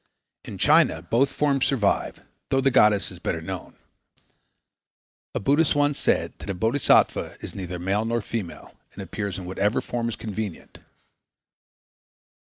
In 0.45 0.57
China 0.57 1.03
both 1.03 1.31
forms 1.31 1.67
survive, 1.67 2.21
though 2.49 2.59
the 2.59 2.71
goddess 2.71 3.11
is 3.11 3.19
better 3.19 3.39
known. 3.39 3.75
A 5.35 5.39
Buddhist 5.39 5.75
once 5.75 5.99
said 5.99 6.33
that 6.39 6.49
a 6.49 6.55
Bodhisattva 6.55 7.37
is 7.39 7.53
neither 7.53 7.77
male 7.77 8.03
nor 8.05 8.23
female 8.23 8.73
and 8.93 9.03
appears 9.03 9.37
in 9.37 9.45
whatever 9.45 9.79
form 9.79 10.09
is 10.09 10.15
convenient. 10.15 10.79